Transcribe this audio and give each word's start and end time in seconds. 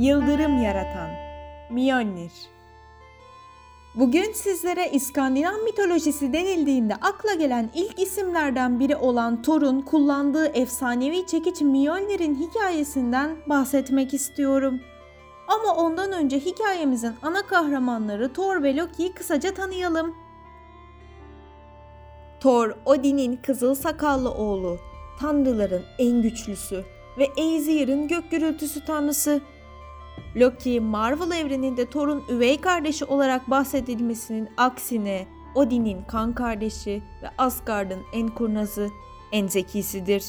Yıldırım 0.00 0.62
yaratan 0.62 1.10
Mjolnir 1.70 2.32
Bugün 3.94 4.32
sizlere 4.32 4.90
İskandinav 4.90 5.58
mitolojisi 5.64 6.32
denildiğinde 6.32 6.94
akla 6.94 7.34
gelen 7.34 7.70
ilk 7.74 8.00
isimlerden 8.00 8.80
biri 8.80 8.96
olan 8.96 9.42
Thor'un 9.42 9.80
kullandığı 9.80 10.46
efsanevi 10.46 11.26
çekiç 11.26 11.60
Mjolnir'in 11.60 12.34
hikayesinden 12.34 13.36
bahsetmek 13.46 14.14
istiyorum. 14.14 14.80
Ama 15.48 15.74
ondan 15.74 16.12
önce 16.12 16.38
hikayemizin 16.40 17.14
ana 17.22 17.42
kahramanları 17.46 18.32
Thor 18.32 18.62
ve 18.62 18.76
Loki'yi 18.76 19.12
kısaca 19.12 19.54
tanıyalım. 19.54 20.14
Thor, 22.40 22.74
Odin'in 22.84 23.36
kızıl 23.36 23.74
sakallı 23.74 24.30
oğlu, 24.30 24.78
tanrıların 25.20 25.82
en 25.98 26.22
güçlüsü 26.22 26.84
ve 27.18 27.28
Aesir'in 27.38 28.08
gök 28.08 28.30
gürültüsü 28.30 28.84
tanrısı. 28.84 29.40
Loki, 30.36 30.80
Marvel 30.80 31.36
evreninde 31.36 31.90
Thor'un 31.90 32.24
üvey 32.28 32.60
kardeşi 32.60 33.04
olarak 33.04 33.50
bahsedilmesinin 33.50 34.48
aksine 34.56 35.26
Odin'in 35.54 36.02
kan 36.02 36.34
kardeşi 36.34 37.02
ve 37.22 37.30
Asgard'ın 37.38 38.00
en 38.12 38.28
kurnazı, 38.28 38.88
en 39.32 39.46
zekisidir. 39.46 40.24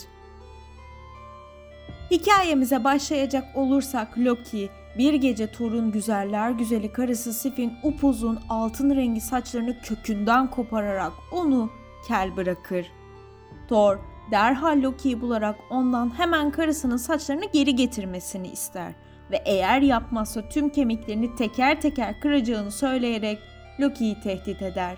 Hikayemize 2.12 2.84
başlayacak 2.84 3.44
olursak 3.56 4.18
Loki, 4.18 4.70
bir 4.98 5.14
gece 5.14 5.52
Thor'un 5.52 5.92
güzeller 5.92 6.52
güzeli 6.52 6.92
karısı 6.92 7.34
Sif'in 7.34 7.74
upuzun 7.84 8.40
altın 8.50 8.96
rengi 8.96 9.22
saçlarını 9.22 9.82
kökünden 9.82 10.50
kopararak 10.50 11.14
onu 11.32 11.70
kel 12.08 12.38
bırakır. 12.38 12.92
Thor 13.70 13.98
derhal 14.32 14.82
Loki'yi 14.82 15.22
bularak 15.22 15.56
ondan 15.70 16.20
hemen 16.20 16.52
karısının 16.52 16.98
saçlarını 16.98 17.46
geri 17.54 17.76
getirmesini 17.76 18.48
ister 18.48 18.94
ve 19.32 19.42
eğer 19.46 19.82
yapmazsa 19.82 20.50
tüm 20.50 20.70
kemiklerini 20.70 21.36
teker 21.36 21.82
teker 21.82 22.22
kıracağını 22.22 22.72
söyleyerek 22.72 23.40
Loki'yi 23.80 24.20
tehdit 24.20 24.62
eder. 24.62 24.98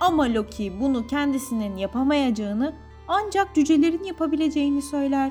Ama 0.00 0.34
Loki 0.34 0.80
bunu 0.80 1.06
kendisinin 1.06 1.76
yapamayacağını 1.76 2.74
ancak 3.08 3.54
cücelerin 3.54 4.04
yapabileceğini 4.04 4.82
söyler. 4.82 5.30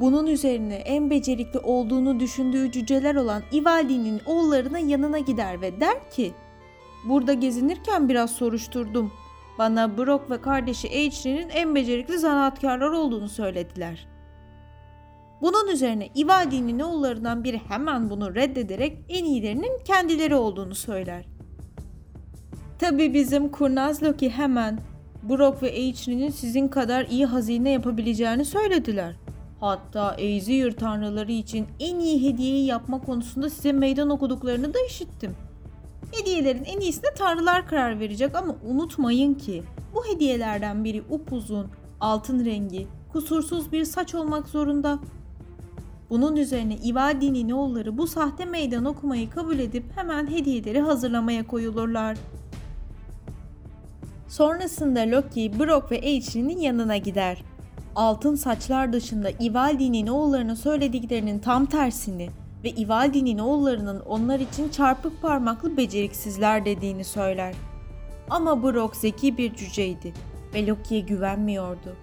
Bunun 0.00 0.26
üzerine 0.26 0.74
en 0.74 1.10
becerikli 1.10 1.58
olduğunu 1.58 2.20
düşündüğü 2.20 2.72
cüceler 2.72 3.14
olan 3.14 3.42
Ivaldi'nin 3.52 4.20
oğullarına 4.26 4.78
yanına 4.78 5.18
gider 5.18 5.60
ve 5.60 5.80
der 5.80 6.10
ki 6.10 6.32
Burada 7.04 7.32
gezinirken 7.32 8.08
biraz 8.08 8.30
soruşturdum. 8.30 9.12
Bana 9.58 9.98
Brock 9.98 10.30
ve 10.30 10.40
kardeşi 10.40 10.88
Aechlin'in 10.88 11.48
en 11.48 11.74
becerikli 11.74 12.18
zanaatkarlar 12.18 12.90
olduğunu 12.90 13.28
söylediler. 13.28 14.09
Bunun 15.42 15.68
üzerine 15.68 16.08
Ivaldi'nin 16.16 16.80
oğullarından 16.80 17.44
biri 17.44 17.60
hemen 17.68 18.10
bunu 18.10 18.34
reddederek 18.34 18.98
en 19.08 19.24
iyilerinin 19.24 19.84
kendileri 19.84 20.34
olduğunu 20.34 20.74
söyler. 20.74 21.24
Tabi 22.78 23.14
bizim 23.14 23.48
kurnaz 23.48 24.02
Loki 24.02 24.30
hemen 24.30 24.78
Brock 25.22 25.62
ve 25.62 25.70
Aechlin'in 25.70 26.30
sizin 26.30 26.68
kadar 26.68 27.06
iyi 27.06 27.26
hazine 27.26 27.70
yapabileceğini 27.70 28.44
söylediler. 28.44 29.14
Hatta 29.60 30.00
Aesir 30.10 30.72
tanrıları 30.72 31.32
için 31.32 31.66
en 31.80 31.98
iyi 31.98 32.28
hediyeyi 32.28 32.66
yapma 32.66 33.00
konusunda 33.00 33.50
size 33.50 33.72
meydan 33.72 34.10
okuduklarını 34.10 34.74
da 34.74 34.78
işittim. 34.88 35.36
Hediyelerin 36.12 36.64
en 36.64 36.80
iyisine 36.80 37.14
tanrılar 37.18 37.66
karar 37.66 38.00
verecek 38.00 38.36
ama 38.36 38.56
unutmayın 38.68 39.34
ki 39.34 39.62
bu 39.94 40.06
hediyelerden 40.14 40.84
biri 40.84 41.02
upuzun, 41.10 41.66
altın 42.00 42.44
rengi, 42.44 42.86
kusursuz 43.12 43.72
bir 43.72 43.84
saç 43.84 44.14
olmak 44.14 44.48
zorunda. 44.48 44.98
Bunun 46.10 46.36
üzerine 46.36 46.76
Ivaldi'nin 46.76 47.50
oğulları 47.50 47.98
bu 47.98 48.06
sahte 48.06 48.44
meydan 48.44 48.84
okumayı 48.84 49.30
kabul 49.30 49.58
edip 49.58 49.84
hemen 49.96 50.30
hediyeleri 50.30 50.80
hazırlamaya 50.80 51.46
koyulurlar. 51.46 52.16
Sonrasında 54.28 55.00
Loki, 55.00 55.58
Brock 55.58 55.92
ve 55.92 56.00
Aechlin'in 56.00 56.58
yanına 56.58 56.96
gider. 56.96 57.42
Altın 57.96 58.34
saçlar 58.34 58.92
dışında 58.92 59.30
Ivaldi'nin 59.30 60.06
oğullarına 60.06 60.56
söylediklerinin 60.56 61.38
tam 61.38 61.66
tersini 61.66 62.30
ve 62.64 62.70
Ivaldi'nin 62.70 63.38
oğullarının 63.38 64.00
onlar 64.00 64.40
için 64.40 64.68
çarpık 64.68 65.22
parmaklı 65.22 65.76
beceriksizler 65.76 66.64
dediğini 66.64 67.04
söyler. 67.04 67.54
Ama 68.30 68.62
Brock 68.62 68.96
zeki 68.96 69.38
bir 69.38 69.54
cüceydi 69.54 70.12
ve 70.54 70.66
Loki'ye 70.66 71.00
güvenmiyordu. 71.00 71.96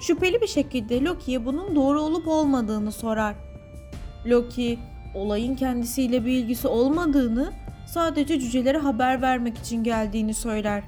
Şüpheli 0.00 0.40
bir 0.40 0.46
şekilde 0.46 1.04
Loki'ye 1.04 1.46
bunun 1.46 1.76
doğru 1.76 2.00
olup 2.00 2.28
olmadığını 2.28 2.92
sorar. 2.92 3.49
Loki, 4.26 4.78
olayın 5.14 5.56
kendisiyle 5.56 6.24
bir 6.24 6.32
ilgisi 6.32 6.68
olmadığını, 6.68 7.52
sadece 7.86 8.40
cücelere 8.40 8.78
haber 8.78 9.22
vermek 9.22 9.58
için 9.58 9.84
geldiğini 9.84 10.34
söyler. 10.34 10.82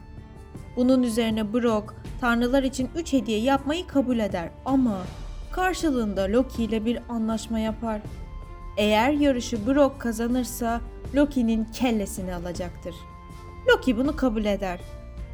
Bunun 0.77 1.03
üzerine 1.03 1.53
Brock, 1.53 1.95
tanrılar 2.21 2.63
için 2.63 2.89
3 2.97 3.13
hediye 3.13 3.39
yapmayı 3.39 3.87
kabul 3.87 4.19
eder 4.19 4.51
ama 4.65 4.99
karşılığında 5.53 6.23
Loki 6.23 6.65
ile 6.65 6.85
bir 6.85 6.99
anlaşma 7.09 7.59
yapar. 7.59 8.01
Eğer 8.77 9.11
yarışı 9.11 9.67
Brock 9.67 10.01
kazanırsa 10.01 10.81
Loki'nin 11.15 11.65
kellesini 11.65 12.35
alacaktır. 12.35 12.95
Loki 13.69 13.97
bunu 13.97 14.17
kabul 14.17 14.45
eder. 14.45 14.81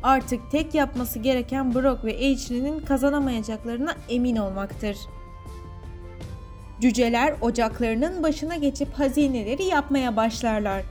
Artık 0.03 0.50
tek 0.50 0.75
yapması 0.75 1.19
gereken 1.19 1.75
Brock 1.75 2.04
ve 2.04 2.16
Aechlin'in 2.16 2.81
kazanamayacaklarına 2.81 3.94
emin 4.08 4.37
olmaktır. 4.37 4.97
Cüceler 6.80 7.34
ocaklarının 7.40 8.22
başına 8.22 8.56
geçip 8.56 8.92
hazineleri 8.92 9.64
yapmaya 9.64 10.16
başlarlar. 10.16 10.82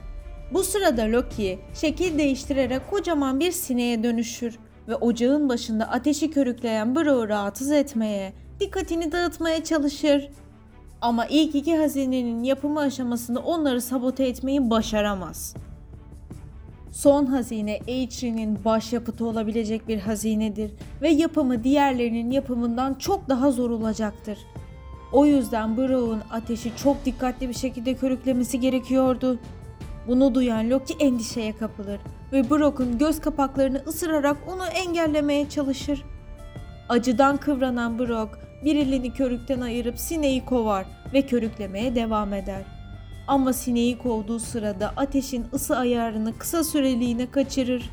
Bu 0.52 0.62
sırada 0.62 1.02
Loki 1.02 1.58
şekil 1.74 2.18
değiştirerek 2.18 2.90
kocaman 2.90 3.40
bir 3.40 3.52
sineğe 3.52 4.02
dönüşür 4.02 4.58
ve 4.88 4.94
ocağın 4.94 5.48
başında 5.48 5.88
ateşi 5.88 6.30
körükleyen 6.30 6.94
Brock'u 6.94 7.28
rahatsız 7.28 7.70
etmeye, 7.70 8.32
dikkatini 8.60 9.12
dağıtmaya 9.12 9.64
çalışır. 9.64 10.28
Ama 11.00 11.26
ilk 11.26 11.54
iki 11.54 11.76
hazinenin 11.76 12.44
yapımı 12.44 12.80
aşamasında 12.80 13.40
onları 13.40 13.80
sabote 13.80 14.26
etmeyi 14.26 14.70
başaramaz. 14.70 15.54
Son 16.92 17.26
hazine 17.26 17.80
Aechlin'in 17.88 18.64
başyapıtı 18.64 19.26
olabilecek 19.26 19.88
bir 19.88 19.98
hazinedir 19.98 20.70
ve 21.02 21.08
yapımı 21.08 21.64
diğerlerinin 21.64 22.30
yapımından 22.30 22.94
çok 22.94 23.28
daha 23.28 23.50
zor 23.50 23.70
olacaktır. 23.70 24.38
O 25.12 25.26
yüzden 25.26 25.76
Brock'un 25.76 26.22
ateşi 26.30 26.76
çok 26.76 27.04
dikkatli 27.04 27.48
bir 27.48 27.54
şekilde 27.54 27.94
körüklemesi 27.94 28.60
gerekiyordu. 28.60 29.38
Bunu 30.06 30.34
duyan 30.34 30.70
Loki 30.70 30.94
endişeye 31.00 31.56
kapılır 31.56 32.00
ve 32.32 32.50
Brock'un 32.50 32.98
göz 32.98 33.20
kapaklarını 33.20 33.82
ısırarak 33.86 34.36
onu 34.48 34.66
engellemeye 34.66 35.48
çalışır. 35.48 36.04
Acıdan 36.88 37.36
kıvranan 37.36 37.98
Brock 37.98 38.38
bir 38.64 38.76
elini 38.76 39.12
körükten 39.12 39.60
ayırıp 39.60 39.98
sineği 39.98 40.44
kovar 40.44 40.86
ve 41.12 41.22
körüklemeye 41.22 41.94
devam 41.94 42.32
eder. 42.34 42.62
Ama 43.26 43.52
sineği 43.52 43.98
kovduğu 43.98 44.38
sırada 44.38 44.92
ateşin 44.96 45.46
ısı 45.52 45.76
ayarını 45.76 46.38
kısa 46.38 46.64
süreliğine 46.64 47.30
kaçırır. 47.30 47.90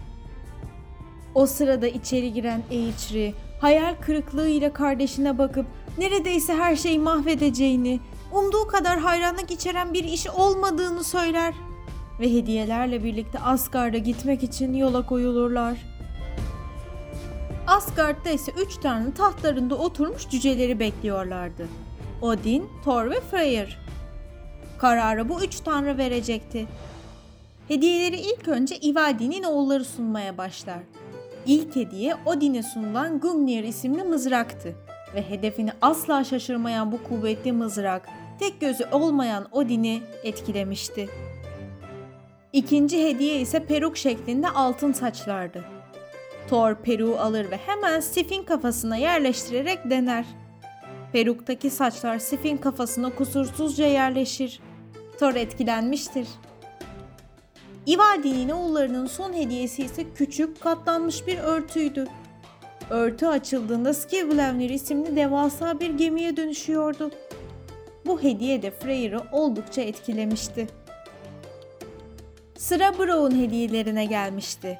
O 1.36 1.46
sırada 1.46 1.88
içeri 1.88 2.34
giren 2.34 2.62
Eichri 2.72 3.34
hayal 3.60 3.96
kırıklığıyla 4.02 4.74
kardeşine 4.74 5.38
bakıp 5.38 5.66
neredeyse 5.98 6.54
her 6.54 6.76
şeyi 6.76 7.00
mahvedeceğini, 7.00 8.00
umduğu 8.32 8.68
kadar 8.68 9.00
hayranlık 9.00 9.52
içeren 9.52 9.94
bir 9.94 10.04
iş 10.04 10.28
olmadığını 10.28 11.04
söyler 11.04 11.54
ve 12.20 12.34
hediyelerle 12.34 13.04
birlikte 13.04 13.40
Asgard'a 13.40 13.98
gitmek 13.98 14.44
için 14.44 14.74
yola 14.74 15.06
koyulurlar. 15.06 15.78
Asgard'da 17.68 18.30
ise 18.30 18.52
üç 18.66 18.78
tanrı 18.78 19.14
tahtlarında 19.14 19.76
oturmuş 19.76 20.30
cüceleri 20.30 20.80
bekliyorlardı. 20.80 21.68
Odin, 22.22 22.70
Thor 22.84 23.10
ve 23.10 23.22
Freyr. 23.22 23.80
Kararı 24.78 25.30
bu 25.30 25.44
üç 25.44 25.60
tanrı 25.60 25.98
verecekti. 25.98 26.68
Hediyeleri 27.68 28.16
ilk 28.16 28.48
önce 28.48 28.80
Ivaldi'nin 28.80 29.44
oğulları 29.44 29.86
sunmaya 29.86 30.38
başlar. 30.38 30.80
İlk 31.46 31.76
hediye 31.76 32.16
Odin'e 32.26 32.64
sunulan 32.64 33.20
Gungnir 33.20 33.64
isimli 33.64 34.04
mızraktı 34.04 34.76
ve 35.16 35.30
hedefini 35.30 35.72
asla 35.82 36.24
şaşırmayan 36.24 36.92
bu 36.92 37.04
kuvvetli 37.04 37.52
mızrak 37.52 38.10
tek 38.40 38.62
gözü 38.62 38.86
olmayan 38.92 39.48
Odin'i 39.52 40.02
etkilemişti. 40.24 41.10
İkinci 42.54 43.06
hediye 43.06 43.40
ise 43.40 43.66
peruk 43.66 43.98
şeklinde 43.98 44.50
altın 44.50 44.92
saçlardı. 44.92 45.66
Thor 46.50 46.76
peruğu 46.76 47.18
alır 47.18 47.52
ve 47.52 47.58
hemen 47.58 48.00
Sif'in 48.00 48.44
kafasına 48.44 48.98
yerleştirerek 48.98 49.90
dener. 49.90 50.26
Peruktaki 51.14 51.70
saçlar 51.70 52.20
Sif'in 52.20 52.58
kafasına 52.58 53.16
kusursuzca 53.16 53.86
yerleşir. 53.86 54.60
Thor 55.20 55.36
etkilenmiştir. 55.36 56.28
Ivaldi'nin 57.88 58.50
oğullarının 58.50 59.08
son 59.08 59.34
hediyesi 59.34 59.84
ise 59.84 60.06
küçük 60.16 60.62
katlanmış 60.62 61.28
bir 61.28 61.38
örtüydü. 61.38 62.08
Örtü 62.90 63.26
açıldığında 63.26 63.94
Skivlenir 63.94 64.70
isimli 64.70 65.16
devasa 65.16 65.80
bir 65.80 65.90
gemiye 65.90 66.38
dönüşüyordu. 66.38 67.12
Bu 68.06 68.24
hediye 68.24 68.62
de 68.62 68.72
Freyr'ı 68.72 69.22
oldukça 69.32 69.82
etkilemişti. 69.82 70.68
Sıra 72.58 72.98
Brown 72.98 73.36
hediyelerine 73.36 74.06
gelmişti. 74.06 74.80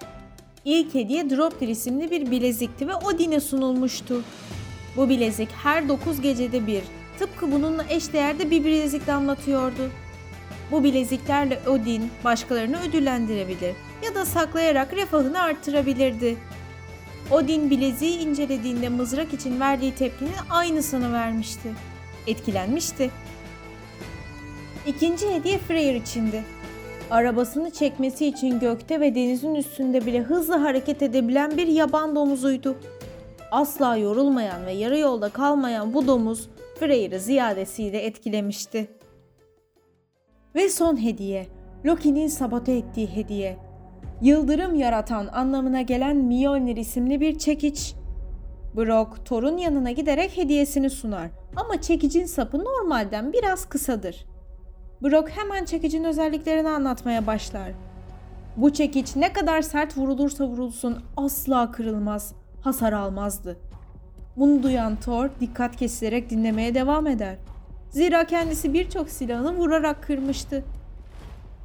İlk 0.66 0.96
hediye 0.96 1.30
Dropter 1.30 1.68
isimli 1.68 2.12
bir 2.12 2.32
bilezikti 2.32 2.88
ve 2.88 2.96
Odin'e 2.96 3.40
sunulmuştu. 3.40 4.24
Bu 4.98 5.10
bilezik 5.10 5.50
her 5.52 5.90
9 5.90 6.22
gecede 6.22 6.68
bir, 6.68 6.84
tıpkı 7.20 7.52
bununla 7.52 7.86
eşdeğerde 7.90 8.52
bir 8.52 8.66
bilezik 8.66 9.08
damlatıyordu. 9.08 9.92
Bu 10.72 10.84
bileziklerle 10.84 11.60
Odin 11.70 12.12
başkalarını 12.24 12.82
ödüllendirebilir 12.82 13.76
ya 14.04 14.16
da 14.16 14.26
saklayarak 14.26 14.94
refahını 14.94 15.42
arttırabilirdi. 15.42 16.38
Odin 17.32 17.70
bileziği 17.70 18.20
incelediğinde 18.20 18.90
mızrak 18.90 19.34
için 19.34 19.60
verdiği 19.60 19.96
tepkinin 19.96 20.32
aynısını 20.50 21.14
vermişti. 21.14 21.70
Etkilenmişti. 22.28 23.12
İkinci 24.88 25.34
hediye 25.34 25.58
Freyr 25.58 25.96
içindi. 25.96 26.44
Arabasını 27.12 27.72
çekmesi 27.72 28.26
için 28.28 28.60
gökte 28.60 29.00
ve 29.00 29.16
denizin 29.16 29.56
üstünde 29.56 30.06
bile 30.06 30.22
hızlı 30.22 30.56
hareket 30.56 31.02
edebilen 31.02 31.58
bir 31.58 31.68
yaban 31.68 32.16
domuzuydu. 32.16 32.76
Asla 33.52 33.98
yorulmayan 33.98 34.66
ve 34.66 34.72
yarı 34.72 34.98
yolda 34.98 35.30
kalmayan 35.30 35.94
bu 35.94 36.08
domuz 36.08 36.50
Freyr'ı 36.80 37.20
ziyadesiyle 37.20 38.00
etkilemişti. 38.00 38.88
Ve 40.56 40.70
son 40.70 41.04
hediye, 41.04 41.48
Loki'nin 41.86 42.28
sabote 42.28 42.72
ettiği 42.72 43.08
hediye. 43.08 43.58
Yıldırım 44.22 44.76
yaratan 44.76 45.28
anlamına 45.28 45.82
gelen 45.82 46.18
Mjolnir 46.18 46.78
isimli 46.78 47.22
bir 47.22 47.38
çekiç. 47.38 47.96
Brock, 48.76 49.26
Thor'un 49.26 49.58
yanına 49.58 49.92
giderek 49.92 50.38
hediyesini 50.38 50.90
sunar 50.90 51.30
ama 51.56 51.82
çekicin 51.82 52.26
sapı 52.26 52.60
normalden 52.60 53.34
biraz 53.34 53.66
kısadır. 53.66 54.26
Brock 55.02 55.30
hemen 55.30 55.66
çekicin 55.66 56.04
özelliklerini 56.04 56.70
anlatmaya 56.70 57.28
başlar. 57.28 57.72
Bu 58.58 58.74
çekiç 58.74 59.16
ne 59.16 59.34
kadar 59.34 59.62
sert 59.62 59.98
vurulursa 59.98 60.48
vurulsun 60.48 61.04
asla 61.18 61.72
kırılmaz, 61.72 62.34
hasar 62.62 62.94
almazdı. 62.94 63.58
Bunu 64.38 64.64
duyan 64.64 64.96
Thor 64.96 65.30
dikkat 65.40 65.76
kesilerek 65.76 66.30
dinlemeye 66.30 66.76
devam 66.76 67.08
eder. 67.08 67.38
Zira 67.90 68.28
kendisi 68.28 68.74
birçok 68.74 69.10
silahını 69.10 69.56
vurarak 69.56 70.04
kırmıştı. 70.04 70.64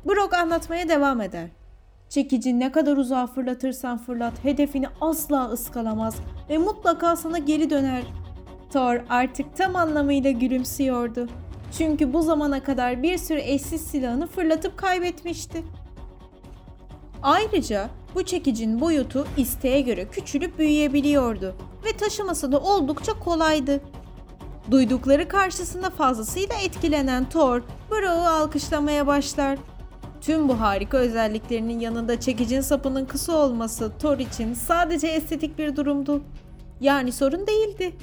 Brock 0.06 0.34
anlatmaya 0.34 0.88
devam 0.88 1.20
eder. 1.20 1.48
Çekici 2.08 2.60
ne 2.60 2.72
kadar 2.72 2.96
uzağa 2.96 3.26
fırlatırsan 3.26 3.98
fırlat 3.98 4.44
hedefini 4.44 4.86
asla 5.00 5.48
ıskalamaz 5.48 6.16
ve 6.48 6.58
mutlaka 6.58 7.16
sana 7.16 7.38
geri 7.38 7.70
döner. 7.70 8.02
Thor 8.72 9.00
artık 9.08 9.56
tam 9.56 9.76
anlamıyla 9.76 10.30
gülümsüyordu. 10.30 11.28
Çünkü 11.78 12.12
bu 12.12 12.22
zamana 12.22 12.62
kadar 12.62 13.02
bir 13.02 13.18
sürü 13.18 13.40
eşsiz 13.40 13.80
silahını 13.80 14.26
fırlatıp 14.26 14.76
kaybetmişti. 14.76 15.62
Ayrıca 17.22 17.90
bu 18.14 18.22
çekicin 18.22 18.80
boyutu 18.80 19.26
isteğe 19.36 19.80
göre 19.80 20.08
küçülüp 20.08 20.58
büyüyebiliyordu 20.58 21.54
ve 21.84 21.96
taşıması 21.96 22.52
da 22.52 22.60
oldukça 22.60 23.12
kolaydı. 23.18 23.80
Duydukları 24.70 25.28
karşısında 25.28 25.90
fazlasıyla 25.90 26.56
etkilenen 26.56 27.28
Thor, 27.28 27.62
Brock'u 27.90 28.28
alkışlamaya 28.28 29.06
başlar. 29.06 29.58
Tüm 30.20 30.48
bu 30.48 30.60
harika 30.60 30.96
özelliklerinin 30.96 31.80
yanında 31.80 32.20
çekicin 32.20 32.60
sapının 32.60 33.04
kısa 33.04 33.32
olması 33.32 33.92
Thor 33.98 34.18
için 34.18 34.54
sadece 34.54 35.06
estetik 35.08 35.58
bir 35.58 35.76
durumdu. 35.76 36.22
Yani 36.80 37.12
sorun 37.12 37.46
değildi. 37.46 37.96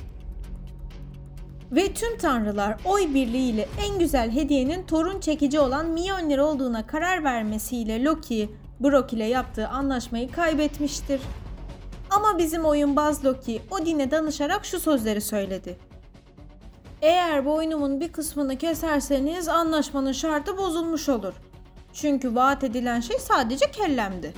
Ve 1.71 1.93
tüm 1.93 2.17
tanrılar 2.17 2.77
oy 2.85 3.13
birliğiyle 3.13 3.67
en 3.87 3.99
güzel 3.99 4.31
hediyenin 4.31 4.83
Thor'un 4.83 5.19
çekici 5.19 5.59
olan 5.59 5.85
Mjolnir 5.85 6.37
olduğuna 6.37 6.87
karar 6.87 7.23
vermesiyle 7.23 8.03
Loki, 8.03 8.49
Brock 8.79 9.13
ile 9.13 9.25
yaptığı 9.25 9.67
anlaşmayı 9.67 10.31
kaybetmiştir. 10.31 11.21
Ama 12.09 12.37
bizim 12.37 12.65
oyunbaz 12.65 13.25
Loki 13.25 13.61
Odin'e 13.71 14.11
danışarak 14.11 14.65
şu 14.65 14.79
sözleri 14.79 15.21
söyledi. 15.21 15.86
Eğer 17.01 17.45
boynumun 17.45 17.99
bir 18.01 18.11
kısmını 18.11 18.57
keserseniz 18.57 19.47
anlaşmanın 19.47 20.11
şartı 20.11 20.57
bozulmuş 20.57 21.09
olur. 21.09 21.33
Çünkü 21.93 22.35
vaat 22.35 22.63
edilen 22.63 22.99
şey 22.99 23.19
sadece 23.19 23.71
kellemdi. 23.71 24.33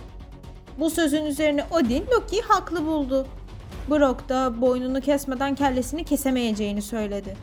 Bu 0.80 0.90
sözün 0.90 1.26
üzerine 1.26 1.66
Odin 1.72 2.06
Loki'yi 2.12 2.42
haklı 2.42 2.86
buldu. 2.86 3.28
Brock 3.90 4.30
da 4.30 4.62
boynunu 4.62 5.02
kesmeden 5.02 5.56
kellesini 5.56 6.04
kesemeyeceğini 6.04 6.82
söyledi. 6.82 7.38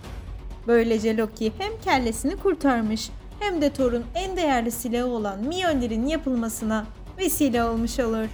Böylece 0.67 1.17
Loki 1.17 1.53
hem 1.59 1.81
kellesini 1.81 2.37
kurtarmış 2.37 3.11
hem 3.41 3.63
de 3.63 3.73
Thor'un 3.73 4.05
en 4.15 4.37
değerli 4.37 4.71
silahı 4.71 5.07
olan 5.07 5.39
Mjolnir'in 5.41 6.07
yapılmasına 6.07 6.87
vesile 7.19 7.65
olmuş 7.65 8.01
olur. 8.01 8.27